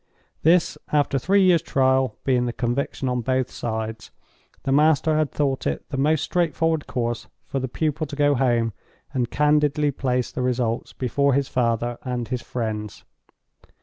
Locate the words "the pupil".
7.59-8.07